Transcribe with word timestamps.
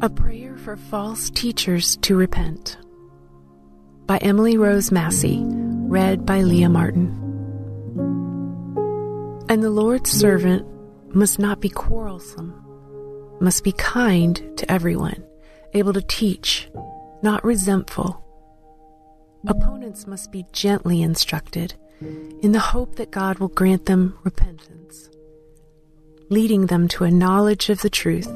A 0.00 0.08
Prayer 0.08 0.56
for 0.56 0.76
False 0.76 1.28
Teachers 1.28 1.96
to 2.02 2.14
Repent 2.14 2.76
by 4.06 4.18
Emily 4.18 4.56
Rose 4.56 4.92
Massey, 4.92 5.42
read 5.42 6.24
by 6.24 6.42
Leah 6.42 6.68
Martin. 6.68 7.08
And 9.48 9.60
the 9.60 9.70
Lord's 9.70 10.08
servant 10.08 10.64
must 11.12 11.40
not 11.40 11.60
be 11.60 11.68
quarrelsome, 11.68 12.54
must 13.40 13.64
be 13.64 13.72
kind 13.72 14.40
to 14.56 14.70
everyone, 14.70 15.26
able 15.74 15.92
to 15.92 16.02
teach, 16.02 16.70
not 17.24 17.44
resentful. 17.44 18.24
Opponents 19.48 20.06
must 20.06 20.30
be 20.30 20.46
gently 20.52 21.02
instructed, 21.02 21.74
in 22.40 22.52
the 22.52 22.60
hope 22.60 22.94
that 22.94 23.10
God 23.10 23.40
will 23.40 23.48
grant 23.48 23.86
them 23.86 24.16
repentance, 24.22 25.10
leading 26.28 26.66
them 26.66 26.86
to 26.86 27.02
a 27.02 27.10
knowledge 27.10 27.68
of 27.68 27.82
the 27.82 27.90
truth 27.90 28.30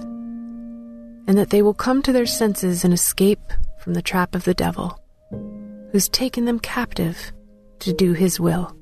and 1.27 1.39
that 1.39 1.51
they 1.51 1.63
will 1.63 1.75
come 1.75 2.03
to 2.03 2.13
their 2.13 2.27
senses 2.27 2.85
and 2.85 2.93
escape 2.93 3.53
from 3.79 3.95
the 3.95 4.03
trap 4.03 4.35
of 4.35 4.45
the 4.45 4.55
devil, 4.55 4.99
who's 5.91 6.09
taken 6.09 6.45
them 6.45 6.59
captive 6.59 7.33
to 7.81 7.93
do 7.93 8.13
his 8.13 8.39
will. 8.39 8.77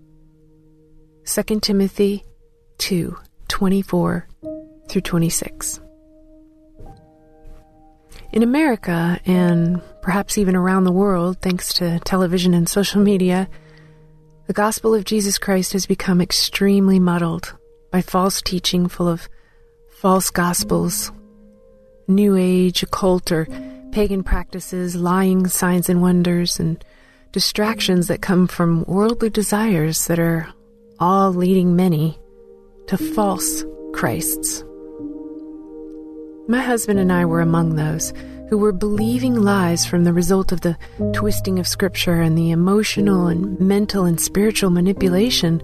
2 1.25 1.61
Timothy 1.61 2.25
2 2.79 3.17
24 3.49 4.27
through 4.89 5.01
26. 5.01 5.81
In 8.33 8.43
America, 8.43 9.21
and 9.27 9.83
perhaps 10.03 10.39
even 10.39 10.55
around 10.55 10.85
the 10.85 10.93
world, 10.93 11.39
thanks 11.43 11.75
to 11.75 11.99
television 12.01 12.55
and 12.55 12.69
social 12.69 13.01
media, 13.01 13.49
the 14.47 14.53
gospel 14.53 14.95
of 14.95 15.05
Jesus 15.05 15.39
Christ 15.39 15.73
has 15.73 15.87
become 15.87 16.21
extremely 16.21 16.99
muddled 16.99 17.57
by 17.91 18.03
false 18.03 18.41
teaching 18.41 18.89
full 18.89 19.09
of 19.09 19.29
false 19.89 20.31
gospels 20.31 21.13
New 22.11 22.37
Age, 22.37 22.83
occult, 22.83 23.33
or 23.33 23.47
pagan 23.93 24.23
practices, 24.23 24.97
lying 24.97 25.47
signs 25.47 25.89
and 25.89 26.03
wonders, 26.03 26.61
and 26.61 26.85
distractions 27.33 28.09
that 28.09 28.21
come 28.21 28.47
from 28.47 28.85
worldly 28.85 29.31
desires 29.31 30.07
that 30.07 30.19
are 30.19 30.49
all 30.99 31.33
leading 31.33 31.77
many 31.77 32.19
to 32.89 32.99
false 32.99 33.65
Christs. 33.93 34.65
My 36.49 36.61
husband 36.61 36.99
and 36.99 37.13
I 37.13 37.25
were 37.25 37.41
among 37.41 37.77
those 37.77 38.13
who 38.49 38.59
were 38.59 38.73
believing 38.73 39.37
lies 39.37 39.87
from 39.87 40.03
the 40.03 40.13
result 40.13 40.51
of 40.51 40.63
the 40.63 40.77
twisting 41.13 41.61
of 41.61 41.69
Scripture 41.69 42.21
and 42.21 42.37
the 42.37 42.51
emotional 42.51 43.29
and 43.29 43.59
mental 43.61 44.05
and 44.05 44.21
spiritual 44.21 44.71
manipulation 44.71 45.63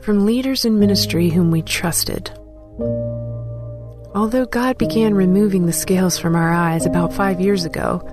from 0.00 0.24
leaders 0.24 0.64
in 0.64 0.78
ministry 0.78 1.28
whom 1.28 1.50
we 1.50 1.60
trusted. 1.60 2.30
Although 4.14 4.44
God 4.44 4.76
began 4.76 5.14
removing 5.14 5.64
the 5.64 5.72
scales 5.72 6.18
from 6.18 6.36
our 6.36 6.52
eyes 6.52 6.84
about 6.84 7.14
five 7.14 7.40
years 7.40 7.64
ago, 7.64 8.06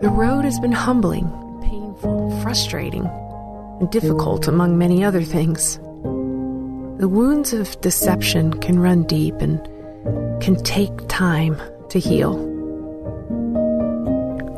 the 0.00 0.08
road 0.08 0.46
has 0.46 0.58
been 0.60 0.72
humbling, 0.72 1.26
painful, 1.62 2.40
frustrating, 2.40 3.04
and 3.78 3.90
difficult, 3.90 4.48
among 4.48 4.78
many 4.78 5.04
other 5.04 5.22
things. 5.22 5.76
The 6.98 7.08
wounds 7.08 7.52
of 7.52 7.78
deception 7.82 8.54
can 8.60 8.78
run 8.78 9.02
deep 9.02 9.34
and 9.42 9.62
can 10.40 10.56
take 10.64 11.06
time 11.08 11.60
to 11.90 11.98
heal. 11.98 12.38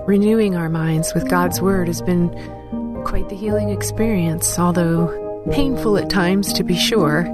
Renewing 0.07 0.55
our 0.55 0.69
minds 0.69 1.13
with 1.13 1.29
God's 1.29 1.61
Word 1.61 1.89
has 1.89 2.03
been 2.03 2.29
quite 3.05 3.29
the 3.29 3.35
healing 3.35 3.71
experience, 3.71 4.57
although 4.61 5.43
painful 5.51 5.99
at 5.99 6.09
times 6.09 6.53
to 6.53 6.63
be 6.63 6.77
sure 6.77 7.25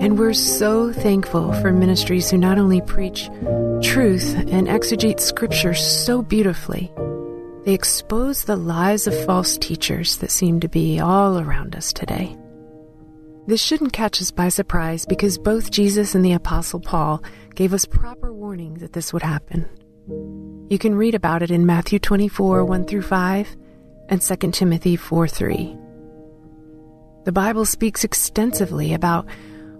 and 0.00 0.18
we're 0.18 0.32
so 0.32 0.92
thankful 0.92 1.52
for 1.54 1.72
ministries 1.72 2.30
who 2.30 2.38
not 2.38 2.58
only 2.58 2.80
preach 2.80 3.26
truth 3.82 4.34
and 4.36 4.68
exegete 4.68 5.18
scripture 5.18 5.74
so 5.74 6.22
beautifully, 6.22 6.92
they 7.64 7.74
expose 7.74 8.44
the 8.44 8.56
lies 8.56 9.06
of 9.06 9.24
false 9.24 9.58
teachers 9.58 10.18
that 10.18 10.30
seem 10.30 10.60
to 10.60 10.68
be 10.68 11.00
all 11.00 11.38
around 11.38 11.74
us 11.74 11.92
today. 11.92 12.36
This 13.48 13.60
shouldn't 13.60 13.92
catch 13.92 14.22
us 14.22 14.30
by 14.30 14.50
surprise 14.50 15.04
because 15.04 15.36
both 15.36 15.70
Jesus 15.70 16.14
and 16.14 16.24
the 16.24 16.32
Apostle 16.32 16.80
Paul 16.80 17.22
gave 17.54 17.74
us 17.74 17.84
proper 17.84 18.32
warning 18.32 18.74
that 18.74 18.92
this 18.92 19.12
would 19.12 19.22
happen. 19.22 19.68
You 20.70 20.78
can 20.78 20.94
read 20.94 21.14
about 21.14 21.42
it 21.42 21.50
in 21.50 21.66
Matthew 21.66 21.98
24 21.98 22.64
1 22.64 22.84
through 22.84 23.02
5 23.02 23.56
and 24.10 24.22
2 24.22 24.36
Timothy 24.52 24.96
4 24.96 25.26
3. 25.26 25.76
The 27.24 27.32
Bible 27.32 27.64
speaks 27.64 28.04
extensively 28.04 28.94
about 28.94 29.26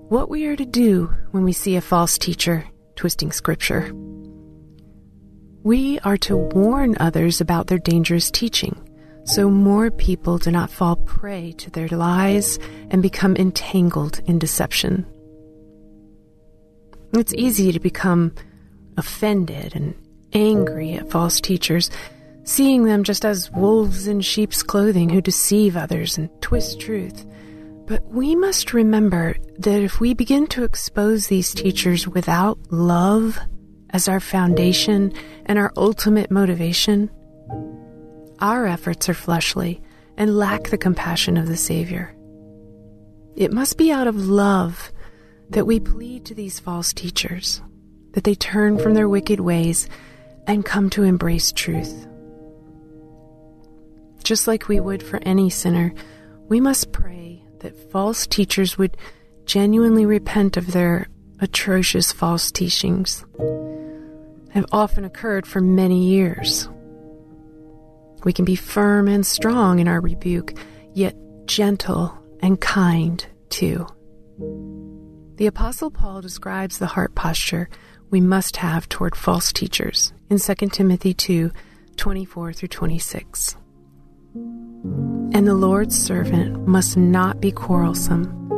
what 0.09 0.31
we 0.31 0.47
are 0.47 0.57
to 0.57 0.65
do 0.65 1.13
when 1.33 1.45
we 1.45 1.53
see 1.53 1.77
a 1.77 1.81
false 1.81 2.17
teacher 2.17 2.65
twisting 2.97 3.31
scripture. 3.31 3.93
We 5.63 5.99
are 6.01 6.17
to 6.19 6.37
warn 6.37 6.97
others 6.99 7.41
about 7.41 7.67
their 7.67 7.79
dangerous 7.79 8.31
teaching 8.31 8.85
so 9.25 9.51
more 9.51 9.91
people 9.91 10.39
do 10.39 10.51
not 10.51 10.71
fall 10.71 10.97
prey 10.97 11.53
to 11.53 11.71
their 11.71 11.89
lies 11.89 12.59
and 12.91 13.03
become 13.03 13.37
entangled 13.37 14.21
in 14.25 14.39
deception. 14.39 15.07
It's 17.13 17.35
easy 17.35 17.71
to 17.73 17.81
become 17.81 18.35
offended 18.97 19.77
and 19.77 19.95
angry 20.33 20.95
at 20.95 21.11
false 21.11 21.43
teachers, 21.43 21.91
seeing 22.45 22.85
them 22.85 23.05
just 23.05 23.27
as 23.27 23.51
wolves 23.51 24.09
in 24.09 24.23
sheep's 24.23 24.63
clothing 24.63 25.11
who 25.11 25.21
deceive 25.21 25.77
others 25.77 26.17
and 26.17 26.31
twist 26.41 26.81
truth. 26.81 27.27
But 27.89 28.05
we 28.05 28.37
must 28.37 28.75
remember 28.75 29.37
that 29.61 29.81
if 29.81 29.99
we 29.99 30.13
begin 30.13 30.47
to 30.49 30.63
expose 30.63 31.27
these 31.29 31.55
teachers 31.55 32.07
without 32.07 32.59
love 32.71 33.39
as 33.89 34.09
our 34.09 34.21
foundation 34.21 35.15
and 35.47 35.59
our 35.59 35.73
ultimate 35.75 36.31
motivation, 36.31 37.11
our 38.41 38.67
efforts 38.67 39.09
are 39.09 39.15
fleshly 39.15 39.81
and 40.19 40.37
lack 40.37 40.65
the 40.65 40.77
compassion 40.77 41.39
of 41.39 41.49
the 41.49 41.57
Savior. 41.57 42.15
It 43.37 43.55
must 43.55 43.79
be 43.79 43.91
out 43.91 44.07
of 44.07 44.17
love 44.17 44.93
that 45.49 45.67
we 45.67 45.81
plead 45.81 46.27
to 46.27 46.35
these 46.35 46.61
false 46.61 46.93
teachers 46.93 47.63
that 48.13 48.25
they 48.25 48.35
turn 48.35 48.79
from 48.79 48.93
their 48.93 49.09
wicked 49.09 49.41
ways 49.41 49.89
and 50.47 50.63
come 50.63 50.91
to 50.91 51.05
embrace 51.05 51.53
truth. 51.53 52.07
Just 54.25 54.47
like 54.47 54.69
we 54.69 54.79
would 54.79 55.03
for 55.03 55.21
any 55.23 55.49
sinner, 55.49 55.95
we 56.49 56.61
must 56.61 56.93
pray 56.93 57.45
that 57.61 57.91
false 57.91 58.27
teachers 58.27 58.79
would 58.79 58.97
genuinely 59.47 60.07
repent 60.07 60.57
of 60.57 60.73
their 60.73 61.09
atrocious 61.41 62.13
false 62.13 62.51
teachings 62.51 63.25
have 64.51 64.67
often 64.73 65.05
occurred 65.05 65.47
for 65.47 65.61
many 65.61 66.07
years. 66.07 66.69
We 68.25 68.33
can 68.33 68.45
be 68.45 68.57
firm 68.57 69.09
and 69.09 69.25
strong 69.25 69.79
in 69.79 69.89
our 69.89 70.01
rebuke, 70.01 70.59
yet 70.95 71.15
gentle 71.47 72.17
and 72.41 72.61
kind 72.61 73.25
too. 73.49 73.87
The 75.37 75.47
Apostle 75.47 75.91
Paul 75.91 76.21
describes 76.21 76.79
the 76.79 76.87
heart 76.87 77.15
posture 77.15 77.69
we 78.11 78.21
must 78.21 78.57
have 78.57 78.89
toward 78.89 79.15
false 79.15 79.53
teachers 79.53 80.13
in 80.31 80.39
2 80.39 80.55
Timothy 80.71 81.15
2 81.15 81.53
24 81.97 82.53
through 82.53 82.69
26. 82.69 83.57
And 85.33 85.47
the 85.47 85.55
Lord's 85.55 85.97
servant 85.97 86.67
must 86.67 86.97
not 86.97 87.41
be 87.41 87.53
quarrelsome, 87.53 88.49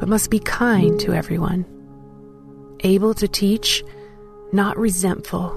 but 0.00 0.08
must 0.08 0.30
be 0.30 0.38
kind 0.38 0.98
to 1.00 1.12
everyone, 1.12 1.64
able 2.80 3.14
to 3.14 3.28
teach, 3.28 3.84
not 4.52 4.76
resentful. 4.78 5.54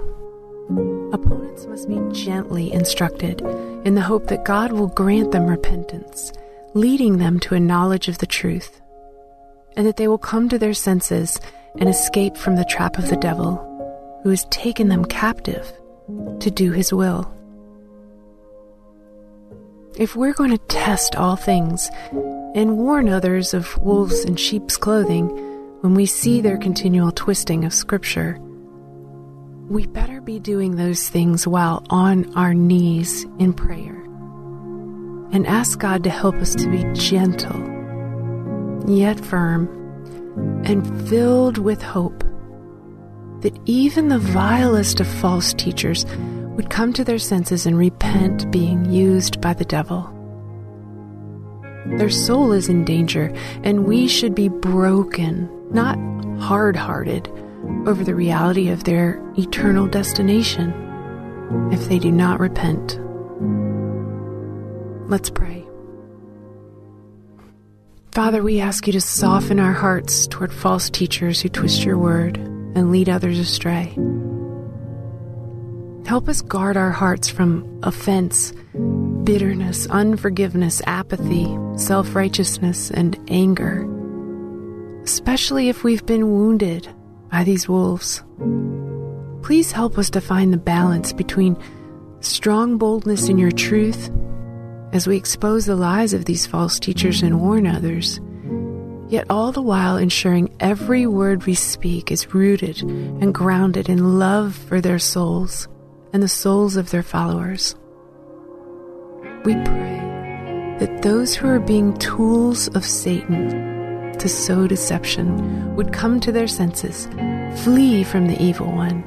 Opponents 1.12 1.66
must 1.66 1.88
be 1.88 2.00
gently 2.12 2.72
instructed 2.72 3.42
in 3.86 3.96
the 3.96 4.02
hope 4.02 4.28
that 4.28 4.46
God 4.46 4.72
will 4.72 4.88
grant 4.88 5.32
them 5.32 5.48
repentance, 5.48 6.32
leading 6.74 7.18
them 7.18 7.40
to 7.42 7.56
a 7.56 7.60
knowledge 7.60 8.08
of 8.08 8.20
the 8.20 8.28
truth, 8.28 8.82
and 9.76 9.88
that 9.88 9.98
they 9.98 10.08
will 10.08 10.18
come 10.18 10.50
to 10.50 10.60
their 10.60 10.74
senses 10.74 11.40
and 11.80 11.90
escape 11.90 12.36
from 12.38 12.56
the 12.56 12.66
trap 12.66 12.98
of 12.98 13.10
the 13.10 13.18
devil, 13.18 13.56
who 14.24 14.30
has 14.30 14.46
taken 14.52 14.90
them 14.90 15.06
captive 15.06 15.72
to 16.40 16.52
do 16.52 16.72
his 16.72 16.92
will. 16.94 17.34
If 19.98 20.16
we're 20.16 20.34
going 20.34 20.52
to 20.52 20.58
test 20.68 21.16
all 21.16 21.36
things 21.36 21.90
and 22.56 22.78
warn 22.78 23.10
others 23.10 23.54
of 23.54 23.78
wolves 23.80 24.24
in 24.24 24.36
sheep's 24.36 24.78
clothing 24.78 25.28
when 25.82 25.94
we 25.94 26.06
see 26.06 26.42
their 26.42 26.58
continual 26.58 27.12
twisting 27.12 27.66
of 27.66 27.74
Scripture, 27.74 28.38
we 29.68 29.88
better 29.88 30.22
be 30.22 30.40
doing 30.40 30.76
those 30.76 31.10
things 31.10 31.48
while 31.48 31.86
on 31.90 32.34
our 32.36 32.54
knees 32.54 33.26
in 33.40 33.54
prayer 33.54 33.96
and 35.32 35.46
ask 35.46 35.80
God 35.80 36.04
to 36.04 36.10
help 36.10 36.36
us 36.36 36.56
to 36.56 36.70
be 36.70 36.84
gentle, 36.94 37.60
yet 38.88 39.20
firm, 39.20 39.68
and 40.66 41.10
filled 41.10 41.58
with 41.58 41.82
hope 41.82 42.24
that 43.42 43.58
even 43.66 44.10
the 44.10 44.20
vilest 44.20 45.00
of 45.00 45.08
false 45.08 45.54
teachers 45.54 46.06
would 46.60 46.70
come 46.70 46.92
to 46.92 47.06
their 47.06 47.18
senses 47.18 47.66
and 47.66 47.78
repent 47.78 48.52
being 48.52 48.84
used 48.92 49.40
by 49.40 49.54
the 49.54 49.64
devil. 49.64 50.14
Their 51.86 52.10
soul 52.10 52.52
is 52.52 52.68
in 52.68 52.84
danger, 52.84 53.34
and 53.64 53.86
we 53.86 54.10
should 54.10 54.36
be 54.36 54.50
broken, 54.50 55.50
not 55.72 55.98
hard 56.42 56.76
hearted, 56.76 57.30
over 57.88 58.04
the 58.04 58.14
reality 58.14 58.68
of 58.68 58.84
their 58.84 59.24
eternal 59.38 59.88
destination 59.88 60.74
if 61.72 61.88
they 61.88 61.98
do 61.98 62.12
not 62.12 62.42
repent. 62.42 63.00
Let's 65.10 65.30
pray. 65.30 65.66
Father, 68.12 68.44
we 68.44 68.60
ask 68.60 68.86
you 68.86 68.92
to 68.92 69.00
soften 69.00 69.62
our 69.62 69.72
hearts 69.72 70.28
toward 70.28 70.52
false 70.52 70.90
teachers 70.90 71.40
who 71.40 71.48
twist 71.48 71.86
your 71.86 71.98
word 71.98 72.36
and 72.36 72.92
lead 72.92 73.08
others 73.08 73.40
astray. 73.40 73.96
Help 76.10 76.28
us 76.28 76.42
guard 76.42 76.76
our 76.76 76.90
hearts 76.90 77.30
from 77.30 77.82
offense, 77.84 78.52
bitterness, 79.26 79.86
unforgiveness, 79.92 80.82
apathy, 80.88 81.56
self 81.78 82.16
righteousness, 82.16 82.90
and 82.90 83.16
anger, 83.30 83.88
especially 85.04 85.70
if 85.70 85.84
we've 85.84 86.08
been 86.08 86.32
wounded 86.32 86.90
by 87.32 87.44
these 87.44 87.70
wolves. 87.70 88.24
Please 89.44 89.72
help 89.72 90.00
us 90.00 90.10
to 90.10 90.20
find 90.20 90.52
the 90.52 90.58
balance 90.58 91.14
between 91.14 91.56
strong 92.22 92.80
boldness 92.80 93.30
in 93.30 93.38
your 93.38 93.52
truth 93.52 94.10
as 94.92 95.06
we 95.06 95.16
expose 95.16 95.68
the 95.68 95.76
lies 95.76 96.16
of 96.16 96.26
these 96.26 96.48
false 96.48 96.80
teachers 96.80 97.22
and 97.22 97.40
warn 97.40 97.68
others, 97.68 98.20
yet 99.10 99.28
all 99.30 99.52
the 99.52 99.62
while 99.62 99.98
ensuring 99.98 100.52
every 100.60 101.06
word 101.06 101.46
we 101.46 101.54
speak 101.54 102.12
is 102.12 102.34
rooted 102.34 102.82
and 102.82 103.32
grounded 103.32 103.90
in 103.90 104.18
love 104.18 104.56
for 104.56 104.82
their 104.82 104.98
souls 104.98 105.68
and 106.14 106.24
the 106.24 106.28
souls 106.28 106.76
of 106.76 106.92
their 106.92 107.04
followers. 107.04 107.76
We 109.46 109.54
pray 109.56 110.00
that 110.80 111.02
those 111.02 111.36
who 111.36 111.48
are 111.48 111.60
being 111.60 111.98
tools 111.98 112.68
of 112.70 112.86
Satan 112.86 114.14
to 114.18 114.30
sow 114.30 114.68
deception 114.68 115.76
would 115.76 115.94
come 115.94 116.20
to 116.20 116.32
their 116.32 116.48
senses, 116.48 117.08
flee 117.64 118.04
from 118.04 118.28
the 118.28 118.42
evil 118.42 118.72
one, 118.72 119.04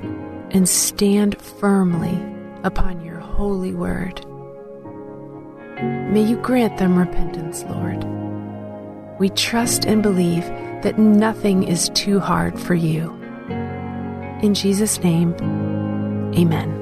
and 0.51 0.69
stand 0.69 1.41
firmly 1.41 2.19
upon 2.63 3.05
your 3.05 3.19
holy 3.19 3.75
word. 3.75 4.25
May 6.13 6.23
you 6.23 6.37
grant 6.37 6.79
them 6.79 6.99
repentance, 6.99 7.65
Lord. 7.65 8.05
We 9.19 9.31
trust 9.31 9.85
and 9.85 10.03
believe 10.03 10.45
that 10.83 10.99
nothing 10.99 11.65
is 11.65 11.91
too 11.91 12.21
hard 12.21 12.59
for 12.59 12.75
you. 12.75 13.11
In 14.43 14.55
Jesus' 14.55 15.03
name, 15.03 15.35
amen. 16.37 16.82